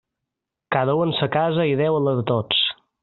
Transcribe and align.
Cada 0.75 0.95
u 0.99 1.03
en 1.07 1.13
sa 1.19 1.27
casa 1.37 1.67
i 1.73 1.77
Déu 1.83 1.99
en 2.01 2.09
la 2.09 2.15
de 2.21 2.25
tots. 2.33 2.65